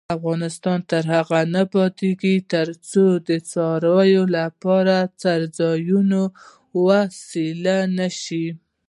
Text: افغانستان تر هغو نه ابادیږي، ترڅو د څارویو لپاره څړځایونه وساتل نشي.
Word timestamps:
افغانستان 0.17 0.79
تر 0.91 1.03
هغو 1.15 1.41
نه 1.53 1.59
ابادیږي، 1.67 2.35
ترڅو 2.53 3.05
د 3.27 3.29
څارویو 3.51 4.23
لپاره 4.37 4.95
څړځایونه 5.21 6.19
وساتل 6.85 7.67
نشي. 7.97 8.47